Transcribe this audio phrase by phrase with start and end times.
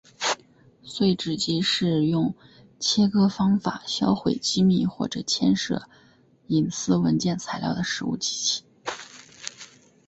[0.81, 2.33] 碎纸机是用
[2.79, 5.87] 切割方法销毁机密或者牵涉
[6.47, 8.63] 隐私文件材料的事务机器。